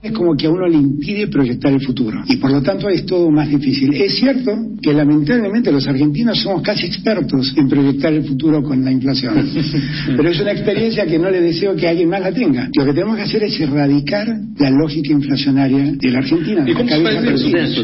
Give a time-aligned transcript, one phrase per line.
[0.00, 3.04] es como que a uno le impide proyectar el futuro y por lo tanto es
[3.04, 3.92] todo más difícil.
[3.94, 8.92] Es cierto que lamentablemente los argentinos somos casi expertos en proyectar el futuro con la
[8.92, 9.34] inflación,
[10.16, 12.68] pero es una experiencia que no le deseo que alguien más la tenga.
[12.76, 16.64] Lo que tenemos que hacer es erradicar la lógica inflacionaria de la Argentina.
[16.64, 17.82] ¿Y cómo se hace eso?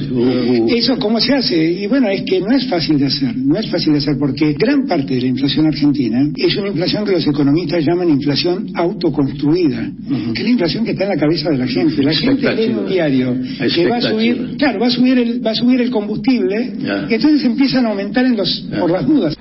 [0.68, 1.72] Eso, ¿cómo se hace?
[1.72, 4.52] Y bueno, es que no es fácil de hacer, no es fácil de hacer porque
[4.52, 9.90] gran parte de la inflación argentina es una inflación que los economistas llaman inflación autoconstruida,
[10.32, 12.74] que es la inflación que está en la cabeza de la gente la gente lee
[12.74, 13.36] un diario
[13.74, 16.72] que va a subir, claro, va a subir el, va a subir el combustible
[17.08, 19.36] y entonces empiezan a aumentar en los, por las dudas.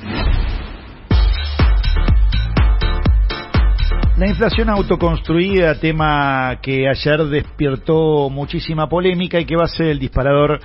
[4.17, 9.99] La inflación autoconstruida, tema que ayer despertó muchísima polémica y que va a ser el
[9.99, 10.59] disparador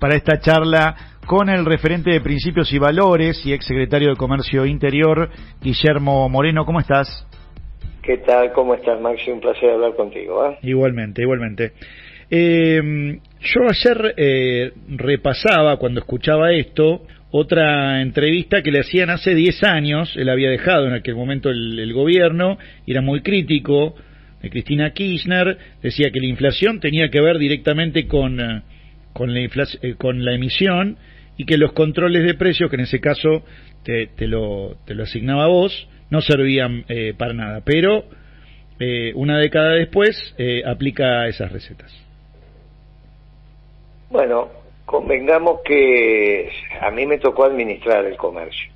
[0.00, 5.30] para esta charla con el referente de principios y valores y exsecretario de Comercio Interior,
[5.60, 6.64] Guillermo Moreno.
[6.64, 7.26] ¿Cómo estás?
[8.04, 8.52] ¿Qué tal?
[8.52, 9.30] ¿Cómo estás, Maxi?
[9.30, 10.46] Un placer hablar contigo.
[10.46, 10.58] ¿eh?
[10.62, 11.72] Igualmente, igualmente.
[12.30, 19.64] Eh, yo ayer eh, repasaba, cuando escuchaba esto, otra entrevista que le hacían hace 10
[19.64, 23.94] años, él había dejado en aquel momento el, gobierno, era muy crítico,
[24.42, 28.62] de Cristina Kirchner, decía que la inflación tenía que ver directamente con, eh,
[29.14, 29.40] con, la,
[29.96, 30.98] con la emisión
[31.38, 33.44] y que los controles de precios, que en ese caso
[33.82, 38.04] te, te, lo, te lo asignaba vos, no servían eh, para nada, pero
[38.78, 41.92] eh, una década después eh, aplica esas recetas.
[44.10, 44.48] Bueno,
[44.84, 48.70] convengamos que a mí me tocó administrar el comercio.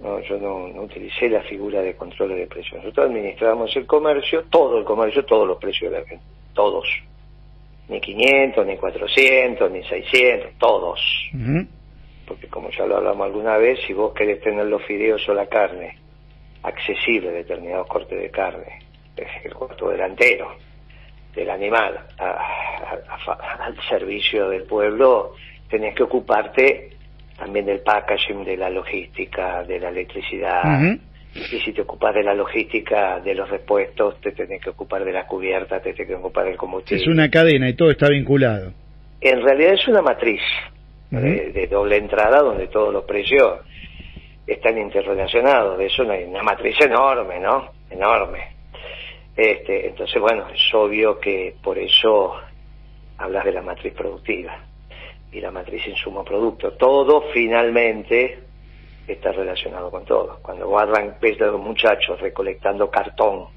[0.00, 2.82] No, yo no, no utilicé la figura de control de precios.
[2.82, 6.86] Nosotros administramos el comercio, todo el comercio, todos los precios de la gente, todos.
[7.88, 11.00] Ni 500, ni 400, ni 600, todos
[12.26, 15.46] porque como ya lo hablamos alguna vez, si vos querés tener los fideos o la
[15.46, 15.98] carne
[16.62, 18.80] accesible, determinados cortes de carne,
[19.44, 20.56] el cuarto delantero
[21.34, 25.34] del animal al servicio del pueblo,
[25.68, 26.90] tenés que ocuparte
[27.38, 30.62] también del packaging, de la logística, de la electricidad.
[31.34, 35.12] Y si te ocupas de la logística, de los repuestos, te tenés que ocupar de
[35.12, 37.02] la cubierta, te tenés que ocupar del combustible.
[37.02, 38.72] Es una cadena y todo está vinculado.
[39.20, 40.40] En realidad es una matriz
[41.20, 43.60] de, doble entrada donde todos los precios
[44.46, 45.78] están interrelacionados.
[45.78, 47.70] De eso hay una matriz enorme, ¿no?
[47.90, 48.56] Enorme.
[49.36, 52.34] Este, entonces, bueno, es obvio que por eso
[53.18, 54.58] hablas de la matriz productiva
[55.32, 56.72] y la matriz insumo-producto.
[56.72, 58.38] Todo finalmente
[59.06, 60.38] está relacionado con todo.
[60.42, 60.84] Cuando vos
[61.20, 63.48] ves a los muchachos recolectando cartón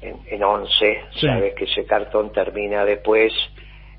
[0.00, 3.32] en, en once, sabes que ese cartón termina después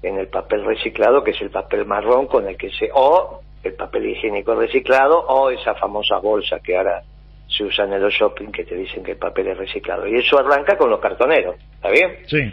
[0.03, 3.74] en el papel reciclado, que es el papel marrón con el que se, o el
[3.74, 7.02] papel higiénico reciclado, o esa famosa bolsa que ahora
[7.47, 10.06] se usa en los shopping que te dicen que el papel es reciclado.
[10.08, 12.18] Y eso arranca con los cartoneros, ¿está bien?
[12.28, 12.52] Sí.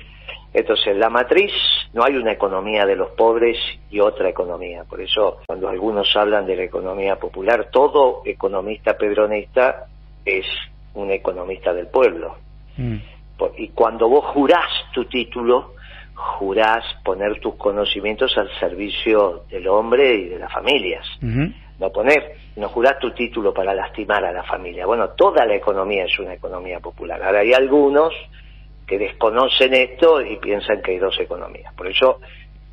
[0.53, 1.53] Entonces, la matriz,
[1.93, 3.56] no hay una economía de los pobres
[3.91, 4.84] y otra economía.
[4.84, 9.87] Por eso, cuando algunos hablan de la economía popular, todo economista pedronista
[10.25, 10.47] es
[10.94, 12.37] un economista del pueblo.
[12.77, 12.97] Mm.
[13.56, 15.75] Y cuando vos jurás tu título,
[16.38, 21.06] jurás poner tus conocimientos al servicio del hombre y de las familias.
[21.78, 24.86] No poner, no jurás tu título para lastimar a la familia.
[24.86, 27.22] Bueno, toda la economía es una economía popular.
[27.22, 28.12] Ahora hay algunos
[28.86, 31.72] que desconocen esto y piensan que hay dos economías.
[31.75, 32.20] Por eso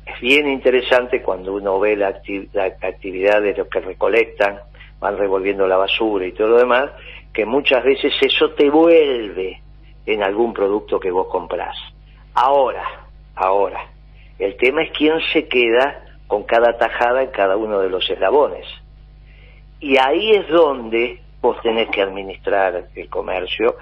[0.04, 2.20] es bien interesante cuando uno ve la,
[2.52, 4.60] la actividad de los que recolectan,
[5.00, 6.90] van revolviendo la basura y todo lo demás,
[7.32, 9.62] que muchas veces eso te vuelve
[10.04, 11.76] en algún producto que vos comprás.
[12.34, 13.07] Ahora,
[13.40, 13.86] Ahora,
[14.40, 18.66] el tema es quién se queda con cada tajada en cada uno de los eslabones.
[19.78, 23.76] Y ahí es donde vos tenés que administrar el comercio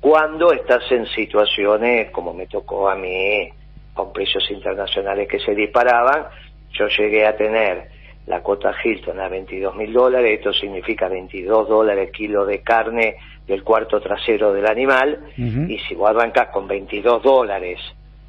[0.00, 3.50] cuando estás en situaciones como me tocó a mí,
[3.92, 6.28] con precios internacionales que se disparaban.
[6.72, 7.90] Yo llegué a tener
[8.26, 13.62] la cuota Hilton a 22 mil dólares, esto significa 22 dólares kilo de carne del
[13.62, 17.78] cuarto trasero del animal, y si vos arrancás con 22 dólares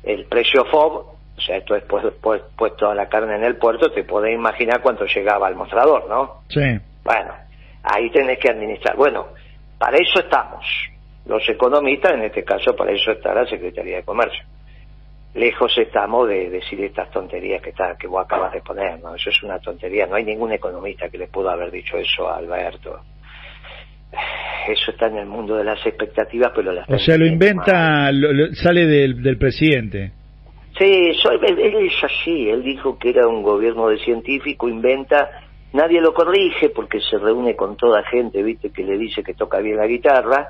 [0.08, 0.94] el precio FOB,
[1.38, 5.06] o sea, esto es puesto a la carne en el puerto, te podés imaginar cuánto
[5.06, 6.42] llegaba al mostrador, ¿no?
[6.50, 6.80] Sí.
[7.04, 7.34] Bueno,
[7.84, 8.96] ahí tenés que administrar.
[8.96, 9.28] Bueno,
[9.78, 10.66] para eso estamos,
[11.26, 14.44] los economistas, en este caso para eso está la Secretaría de Comercio.
[15.36, 19.14] Lejos estamos de decir estas tonterías que, está, que vos acabas de poner, ¿no?
[19.14, 22.38] Eso es una tontería, no hay ningún economista que le pudo haber dicho eso a
[22.38, 23.02] Alberto
[24.74, 28.10] eso está en el mundo de las expectativas, pero las O sea, lo inventa,
[28.54, 30.12] sale del, del presidente.
[30.78, 35.30] Sí, él, es así, él dijo que era un gobierno de científico, inventa,
[35.74, 39.60] nadie lo corrige porque se reúne con toda gente, viste, que le dice que toca
[39.60, 40.48] bien la guitarra,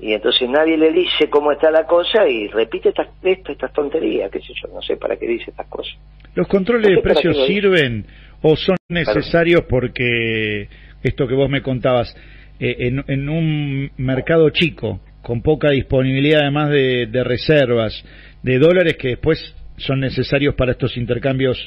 [0.00, 4.40] y entonces nadie le dice cómo está la cosa y repite estas estas tonterías, qué
[4.40, 5.94] sé yo, no sé para qué dice estas cosas.
[6.34, 8.06] ¿Los controles de precios sirven
[8.42, 10.68] o son necesarios porque
[11.02, 12.14] esto que vos me contabas,
[12.60, 18.04] eh, en, un mercado chico, con poca disponibilidad además de, de, reservas,
[18.42, 21.58] de dólares que después son necesarios para estos intercambios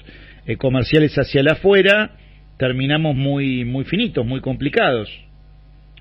[0.46, 2.12] eh, comerciales hacia el afuera,
[2.58, 5.10] terminamos muy, muy finitos, muy complicados?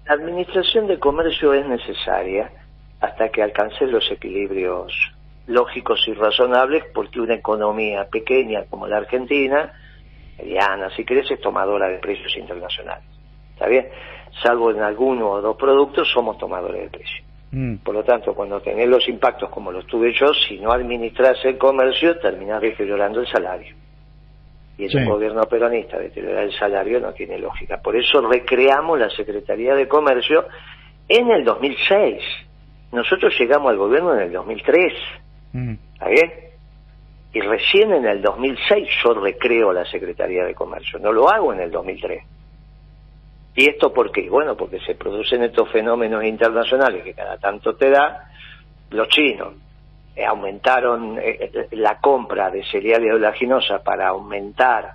[0.07, 2.51] La administración de comercio es necesaria
[3.01, 4.93] hasta que alcance los equilibrios
[5.49, 9.73] lógicos y razonables porque una economía pequeña como la Argentina,
[10.39, 13.16] mediana, si querés, es tomadora de precios internacionales.
[13.57, 13.89] ¿Está bien?
[14.43, 17.27] Salvo en alguno o dos productos, somos tomadores de precios.
[17.53, 17.77] Mm.
[17.77, 21.57] Por lo tanto, cuando tenés los impactos como los tuve yo, si no administras el
[21.57, 23.75] comercio, terminás deteriorando el salario
[24.79, 27.81] y en un gobierno peronista deteriorar el salario no tiene lógica.
[27.81, 30.47] Por eso recreamos la Secretaría de Comercio
[31.09, 32.23] en el 2006.
[32.93, 34.93] Nosotros llegamos al gobierno en el 2003.
[35.53, 35.75] Mm.
[35.95, 36.33] ¿Está bien?
[37.33, 40.99] Y recién en el 2006 yo recreo la Secretaría de Comercio.
[40.99, 42.23] No lo hago en el 2003.
[43.57, 44.29] ¿Y esto por qué?
[44.29, 48.31] Bueno, porque se producen estos fenómenos internacionales que cada tanto te da
[48.91, 49.55] los chinos,
[50.15, 54.93] eh, aumentaron eh, eh, la compra de cereales oleaginosa para aumentar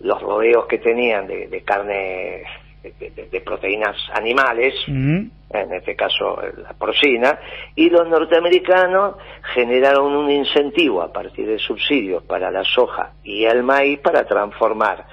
[0.00, 2.42] los rodeos que tenían de, carne
[2.82, 5.30] de, proteínas animales, en
[5.72, 7.38] este caso la porcina,
[7.76, 9.14] y los norteamericanos
[9.54, 15.06] generaron un incentivo a partir de subsidios para la soja y el maíz para transformar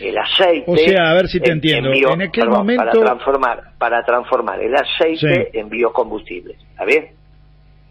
[0.00, 0.70] el aceite.
[0.70, 1.90] O sea, a ver si te entiendo.
[1.90, 2.84] En, aquel momento.
[2.84, 6.58] Para transformar, para transformar el aceite en biocombustibles.
[6.70, 7.10] ¿Está bien?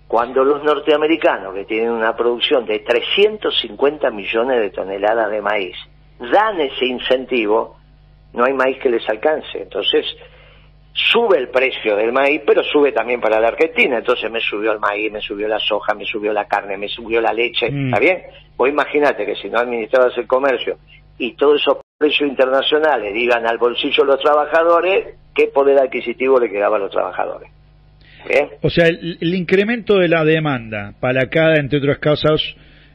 [0.08, 5.76] Cuando los norteamericanos, que tienen una producción de 350 millones de toneladas de maíz,
[6.20, 7.78] dan ese incentivo,
[8.34, 9.62] no hay maíz que les alcance.
[9.62, 10.06] Entonces,
[10.94, 14.00] sube el precio del maíz, pero sube también para la Argentina.
[14.00, 17.22] Entonces me subió el maíz, me subió la soja, me subió la carne, me subió
[17.22, 17.72] la leche.
[17.72, 17.86] Mm.
[17.88, 18.24] ¿Está bien?
[18.58, 20.78] Vos imagínate que si no administrabas el comercio
[21.18, 26.50] y todos esos precios internacionales iban al bolsillo de los trabajadores, ¿qué poder adquisitivo le
[26.50, 27.52] quedaba a los trabajadores?
[28.62, 32.42] O sea, el, incremento de la demanda palacada, entre otras causas,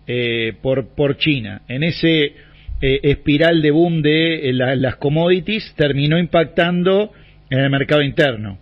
[0.06, 6.18] eh, por, por China, en ese eh, espiral de boom de eh, las commodities, terminó
[6.18, 7.12] impactando
[7.48, 8.58] en el mercado interno.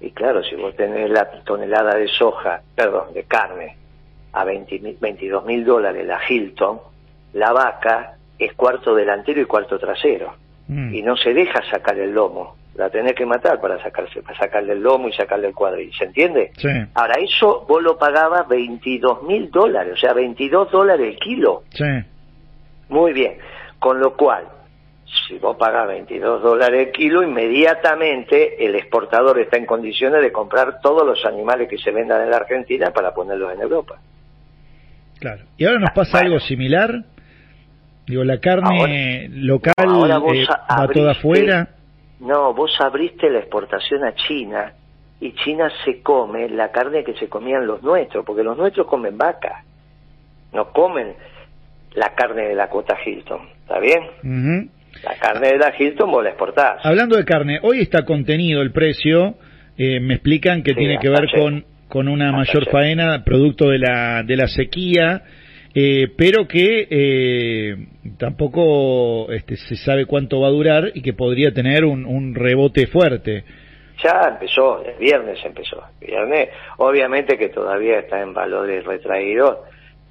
[0.00, 3.76] Y claro, si vos tenés la tonelada de soja, perdón, de carne,
[4.32, 6.78] a 20, 22 mil dólares la Hilton,
[7.34, 10.34] la vaca es cuarto delantero y cuarto trasero.
[10.68, 10.94] Mm.
[10.94, 14.72] Y no se deja sacar el lomo la tenés que matar para sacarse, para sacarle
[14.72, 16.52] el lomo y sacarle el cuadril, ¿se entiende?
[16.56, 16.68] Sí.
[16.94, 21.64] Ahora, eso vos lo pagabas 22 mil dólares, o sea, 22 dólares el kilo.
[21.70, 21.84] Sí.
[22.88, 23.36] Muy bien,
[23.78, 24.44] con lo cual,
[25.04, 30.80] si vos pagás 22 dólares el kilo, inmediatamente el exportador está en condiciones de comprar
[30.80, 33.98] todos los animales que se vendan en la Argentina para ponerlos en Europa.
[35.20, 35.42] Claro.
[35.56, 37.04] ¿Y ahora nos pasa algo similar?
[38.06, 41.68] Digo, la carne local eh, va toda afuera.
[42.20, 44.72] No, vos abriste la exportación a China
[45.20, 49.16] y China se come la carne que se comían los nuestros, porque los nuestros comen
[49.16, 49.64] vaca,
[50.52, 51.14] no comen
[51.94, 54.68] la carne de la cuota Hilton, ¿está bien?
[55.04, 56.84] La carne de la Hilton vos la exportás.
[56.84, 59.36] Hablando de carne, hoy está contenido el precio,
[59.76, 64.22] eh, me explican que tiene que ver con, con una mayor faena producto de la,
[64.24, 65.22] de la sequía
[65.74, 67.76] eh, pero que eh,
[68.18, 72.86] tampoco este, se sabe cuánto va a durar y que podría tener un, un rebote
[72.86, 73.44] fuerte.
[74.02, 75.82] Ya empezó, el viernes empezó.
[76.00, 76.48] El viernes,
[76.78, 79.58] obviamente que todavía está en valores retraídos,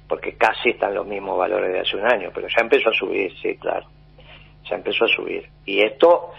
[0.08, 3.32] porque casi están los mismos valores de hace un año, pero ya empezó a subir,
[3.40, 3.86] sí, claro.
[4.68, 5.44] Ya empezó a subir.
[5.64, 6.32] Y esto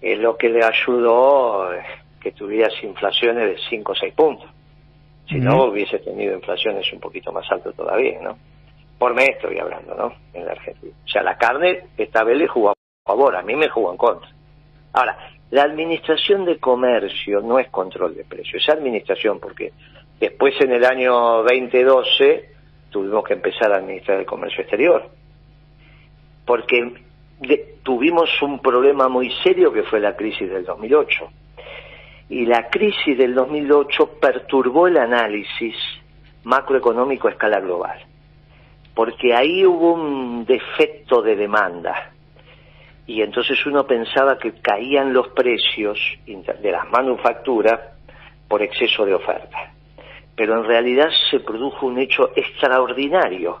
[0.00, 1.82] es lo que le ayudó eh,
[2.20, 4.50] que tuvieras inflaciones de 5 o 6 puntos.
[5.28, 8.36] Si no, hubiese tenido inflaciones un poquito más altas todavía, ¿no?
[8.98, 10.14] Por mes estoy hablando, ¿no?
[10.32, 10.92] En la Argentina.
[11.04, 13.96] O sea, la carne esta vez le jugó a favor, a mí me jugó en
[13.96, 14.28] contra.
[14.92, 15.16] Ahora,
[15.50, 19.72] la administración de comercio no es control de precios, es administración, porque
[20.20, 22.48] después en el año 2012
[22.90, 25.10] tuvimos que empezar a administrar el comercio exterior,
[26.46, 27.02] porque
[27.82, 31.28] tuvimos un problema muy serio que fue la crisis del 2008.
[32.28, 35.74] Y la crisis del 2008 perturbó el análisis
[36.44, 38.11] macroeconómico a escala global
[38.94, 42.12] porque ahí hubo un defecto de demanda
[43.06, 47.80] y entonces uno pensaba que caían los precios de las manufacturas
[48.48, 49.72] por exceso de oferta.
[50.36, 53.60] Pero en realidad se produjo un hecho extraordinario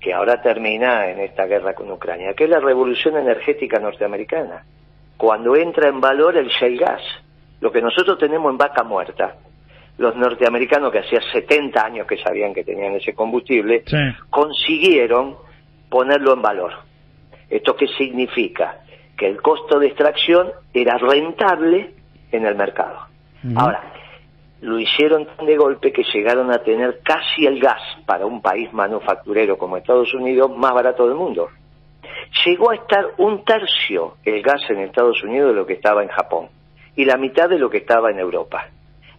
[0.00, 4.64] que ahora termina en esta guerra con Ucrania, que es la revolución energética norteamericana.
[5.16, 7.02] Cuando entra en valor el shale gas,
[7.58, 9.34] Lo que nosotros tenemos en vaca muerta,
[9.98, 13.84] los norteamericanos que hacía 70 años que sabían que tenían ese combustible,
[14.30, 15.36] consiguieron
[15.88, 16.72] ponerlo en valor.
[17.48, 18.80] ¿Esto qué significa?
[19.16, 21.94] Que el costo de extracción era rentable
[22.32, 23.06] en el mercado.
[23.54, 23.80] Ahora,
[24.60, 29.56] lo hicieron de golpe que llegaron a tener casi el gas para un país manufacturero
[29.56, 31.48] como Estados Unidos más barato del mundo.
[32.44, 36.08] Llegó a estar un tercio el gas en Estados Unidos de lo que estaba en
[36.08, 36.48] Japón
[36.96, 38.68] y la mitad de lo que estaba en Europa.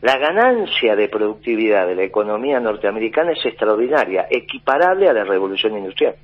[0.01, 6.15] La ganancia de productividad de la economía norteamericana es extraordinaria, equiparable a la revolución industrial.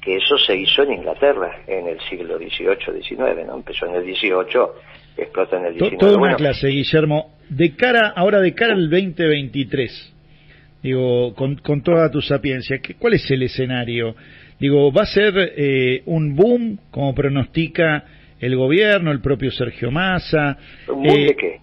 [0.00, 3.56] Que eso se hizo en Inglaterra en el siglo XVIII-XIX, ¿no?
[3.56, 4.62] Empezó en el XVIII,
[5.16, 5.98] explotó en el XIX.
[5.98, 7.32] Toda una clase, Guillermo.
[7.48, 10.14] De cara, ahora de cara al 2023,
[10.82, 14.14] digo, con, con toda tu sapiencia, ¿cuál es el escenario?
[14.58, 18.04] Digo, ¿va a ser eh, un boom, como pronostica
[18.40, 20.56] el gobierno, el propio Sergio Massa?
[20.88, 21.60] ¿Un boom de eh, qué?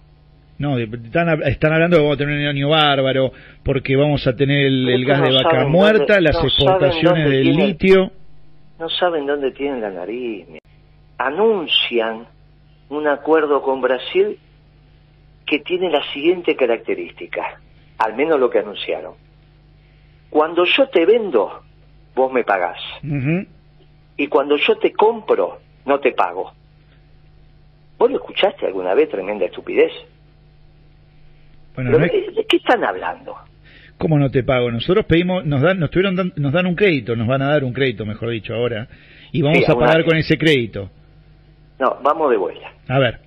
[0.60, 3.32] No, están, están hablando de que vamos a tener un año bárbaro,
[3.64, 8.10] porque vamos a tener el, gas de vaca muerta, las exportaciones de litio.
[8.78, 10.46] No saben dónde tienen la nariz.
[11.16, 12.26] Anuncian
[12.90, 14.38] un acuerdo con Brasil
[15.46, 17.58] que tiene la siguiente característica,
[17.96, 19.14] al menos lo que anunciaron.
[20.28, 21.62] Cuando yo te vendo,
[22.14, 22.80] vos me pagás.
[24.18, 26.52] Y cuando yo te compro, no te pago.
[27.96, 29.08] ¿Vos lo escuchaste alguna vez?
[29.08, 29.92] Tremenda estupidez.
[31.76, 33.36] ¿De qué están hablando?
[33.98, 34.70] ¿Cómo no te pago?
[34.70, 37.72] Nosotros pedimos, nos dan, nos tuvieron, nos dan un crédito, nos van a dar un
[37.72, 38.88] crédito, mejor dicho, ahora,
[39.30, 40.90] y vamos a pagar con ese crédito.
[41.78, 42.72] No, vamos de vuelta.
[42.88, 43.20] A ver.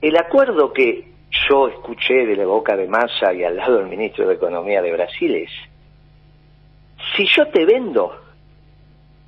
[0.00, 1.04] El acuerdo que
[1.48, 4.92] yo escuché de la boca de Massa y al lado del ministro de Economía de
[4.92, 5.50] Brasil es,
[7.16, 8.12] si yo te vendo,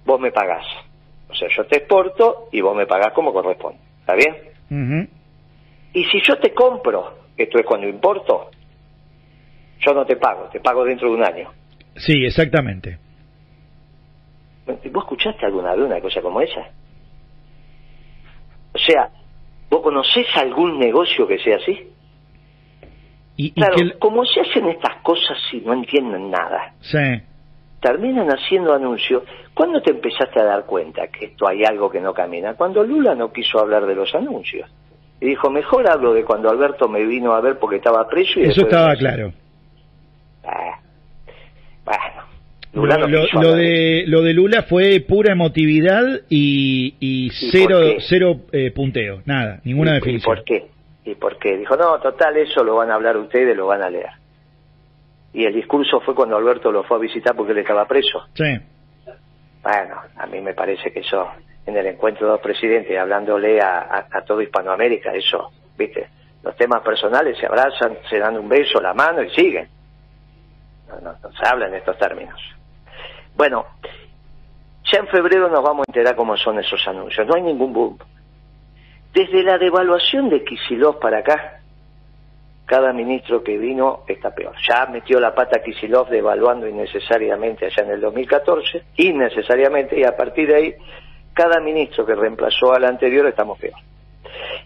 [0.05, 0.67] vos me pagás.
[1.29, 3.79] O sea, yo te exporto y vos me pagás como corresponde.
[4.01, 5.09] ¿Está bien?
[5.93, 8.51] Y si yo te compro, esto es cuando importo,
[9.81, 11.51] yo no te pago, te pago dentro de un año.
[11.97, 12.99] Sí, exactamente.
[14.67, 16.69] ¿Vos escuchaste alguna vez una cosa como esa?
[18.75, 19.11] O sea,
[19.71, 21.91] ¿vos conocés algún negocio que sea así?
[23.37, 26.99] Y, claro, como se hacen estas cosas si no entienden nada, sí.
[27.81, 29.23] terminan haciendo anuncios.
[29.55, 32.55] ¿Cuándo te empezaste a dar cuenta que esto hay algo que no camina?
[32.55, 34.71] Cuando Lula no quiso hablar de los anuncios.
[35.21, 38.41] Y dijo, mejor hablo de cuando Alberto me vino a ver porque estaba preso.
[38.41, 39.33] Y Eso estaba claro.
[40.45, 40.79] Ah,
[41.85, 42.27] bueno.
[42.75, 48.71] Lula lo, lo, de, lo de Lula fue pura emotividad y, y, cero, cero eh,
[48.71, 50.35] punteo, nada, ninguna definición.
[50.35, 50.67] ¿Y por qué?
[51.07, 51.57] ¿Y por qué?
[51.57, 54.11] Dijo, no, total, eso lo van a hablar ustedes, lo van a leer.
[55.33, 58.27] Y el discurso fue cuando Alberto lo fue a visitar porque él estaba preso.
[58.35, 58.59] Sí.
[59.63, 61.27] Bueno, a mí me parece que eso
[61.67, 66.09] en el encuentro de los presidentes, hablándole a, todo Hispanoamérica, eso, ¿viste?
[66.43, 69.69] Los temas personales se abrazan, se dan un beso, la mano y siguen.
[71.03, 72.41] No, se habla en estos términos.
[73.35, 73.67] Bueno,
[74.85, 77.27] ya en febrero nos vamos a enterar cómo son esos anuncios.
[77.27, 77.99] No hay ningún boom.
[79.13, 81.61] Desde la devaluación de Kisilov para acá,
[82.67, 84.55] cada ministro que vino está peor.
[84.69, 90.49] Ya metió la pata Kisilov devaluando innecesariamente allá en el 2014, innecesariamente, y a partir
[90.49, 90.75] de ahí
[91.37, 93.79] cada ministro que reemplazó al anterior estamos peor.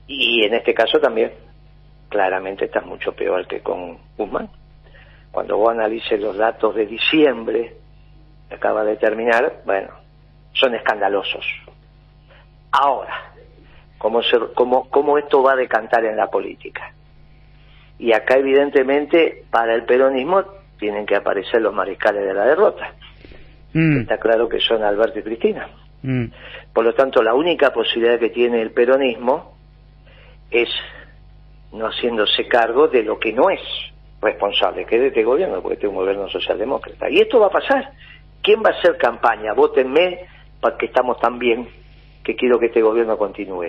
[0.06, 1.32] Y en este caso también,
[2.08, 4.48] claramente está mucho peor que con Guzmán.
[5.32, 7.74] Cuando vos analices los datos de diciembre,
[8.48, 9.88] que acaba de terminar, bueno,
[10.52, 11.44] son escandalosos.
[12.70, 13.32] Ahora,
[13.98, 14.20] ¿cómo,
[14.54, 16.92] cómo, ¿cómo esto va a decantar en la política?
[17.98, 20.44] Y acá evidentemente para el peronismo
[20.78, 22.94] tienen que aparecer los mariscales de la derrota.
[23.72, 24.02] Mm.
[24.02, 25.68] Está claro que son Alberto y Cristina.
[26.02, 26.26] Mm.
[26.72, 29.56] Por lo tanto, la única posibilidad que tiene el peronismo
[30.50, 30.68] es
[31.72, 33.60] no haciéndose cargo de lo que no es
[34.20, 37.08] responsable, que es de este gobierno, porque este es un gobierno socialdemócrata.
[37.10, 37.90] Y esto va a pasar.
[38.42, 39.52] ¿Quién va a hacer campaña?
[39.54, 40.20] Vótenme
[40.60, 41.68] para que estamos tan bien
[42.24, 43.68] que quiero que este gobierno continúe.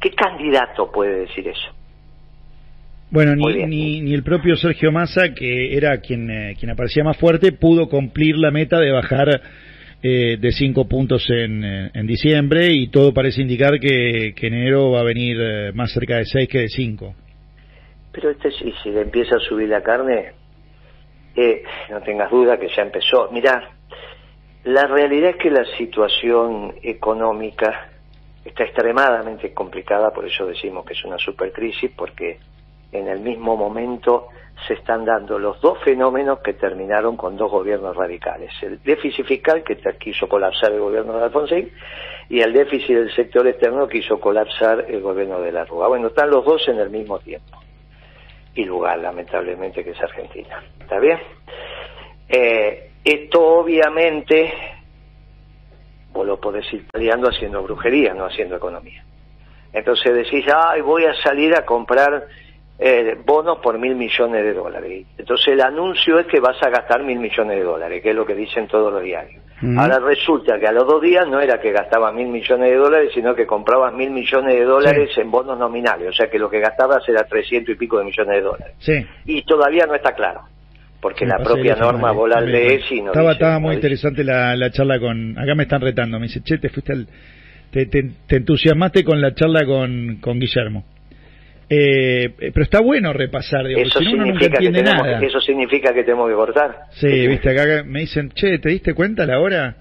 [0.00, 1.68] ¿Qué candidato puede decir eso?
[3.10, 7.52] Bueno, ni, ni, el propio Sergio Massa, que era quien, eh, quien aparecía más fuerte,
[7.52, 9.40] pudo cumplir la meta de bajar
[10.06, 15.02] eh, de cinco puntos en, en, diciembre y todo parece indicar que, enero va a
[15.02, 17.14] venir eh, más cerca de seis que de cinco.
[18.12, 20.32] Pero este si le empieza a subir la carne,
[21.34, 23.30] eh, no tengas duda que ya empezó.
[23.32, 23.70] Mirá,
[24.64, 27.88] la realidad es que la situación económica
[28.44, 32.40] está extremadamente complicada, por eso decimos que es una supercrisis, porque
[32.94, 34.28] en el mismo momento
[34.66, 38.52] se están dando los dos fenómenos que terminaron con dos gobiernos radicales.
[38.62, 41.70] El déficit fiscal que quiso colapsar el gobierno de Alfonsín
[42.28, 45.88] y el déficit del sector externo que hizo colapsar el gobierno de la Rúa.
[45.88, 47.58] Bueno, están los dos en el mismo tiempo.
[48.54, 50.62] Y lugar, lamentablemente, que es Argentina.
[50.80, 51.18] ¿Está bien?
[52.28, 54.54] Eh, esto obviamente,
[56.12, 59.04] vos lo podés ir peleando haciendo brujería, no haciendo economía.
[59.72, 62.28] Entonces decís, ay, voy a salir a comprar
[62.78, 65.06] eh, bonos por mil millones de dólares.
[65.16, 68.26] Entonces el anuncio es que vas a gastar mil millones de dólares, que es lo
[68.26, 69.42] que dicen todos los diarios.
[69.78, 73.12] Ahora resulta que a los dos días no era que gastabas mil millones de dólares,
[73.14, 76.60] sino que comprabas mil millones de dólares en bonos nominales, o sea que lo que
[76.60, 78.74] gastabas era trescientos y pico de millones de dólares.
[79.24, 80.42] Y todavía no está claro,
[81.00, 84.70] porque la propia norma vos la lees y no Estaba, estaba muy interesante la, la
[84.70, 85.38] charla con...
[85.38, 87.06] Acá me están retando, me dice, che, te fuiste al...
[87.70, 90.84] Te, te, te entusiasmaste con la charla con, con Guillermo.
[91.68, 95.26] Eh, pero está bueno repasar, digo, eso si no uno nunca entiende que tenemos, nada.
[95.26, 96.76] Eso significa que tenemos que cortar.
[96.90, 99.76] Sí, viste, acá me dicen, che, ¿te diste cuenta la hora?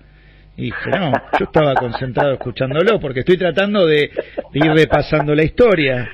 [0.56, 4.12] Y dije, no, yo estaba concentrado escuchándolo porque estoy tratando de,
[4.52, 6.10] de ir repasando la historia.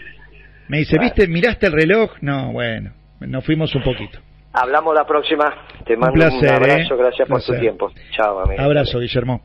[0.70, 1.28] Me dice, ¿viste?
[1.28, 2.12] ¿Miraste el reloj?
[2.22, 4.20] No, bueno, nos fuimos un poquito.
[4.54, 5.54] Hablamos la próxima.
[5.86, 6.96] Te mando un, placer, abrazo.
[6.96, 6.98] ¿eh?
[6.98, 7.56] Gracias por Placer.
[7.56, 7.92] tu tiempo.
[8.16, 8.62] Chao, amigo.
[8.62, 9.42] Abrazo, Guillermo.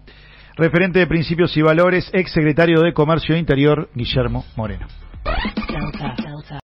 [0.56, 4.86] Referente de Principios y Valores, ex secretario de Comercio Interior, Guillermo Moreno.
[5.24, 6.14] Delta.
[6.22, 6.63] Delta.